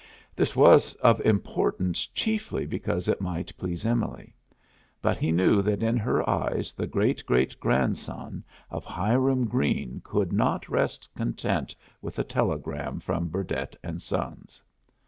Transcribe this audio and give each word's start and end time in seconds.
This 0.35 0.55
was 0.55 0.95
of 0.95 1.21
importance 1.21 2.07
chiefly 2.07 2.65
because 2.65 3.07
it 3.07 3.21
might 3.21 3.55
please 3.55 3.85
Emily. 3.85 4.33
But 4.99 5.19
he 5.19 5.31
knew 5.31 5.61
that 5.61 5.83
in 5.83 5.95
her 5.97 6.27
eyes 6.27 6.73
the 6.73 6.87
great 6.87 7.23
great 7.27 7.59
grandson 7.59 8.43
of 8.71 8.83
Hiram 8.83 9.45
Greene 9.45 10.01
could 10.03 10.33
not 10.33 10.67
rest 10.67 11.07
content 11.15 11.75
with 12.01 12.17
a 12.17 12.23
telegram 12.23 12.99
from 12.99 13.27
Burdett 13.29 13.75
and 13.83 14.01
Sons. 14.01 14.63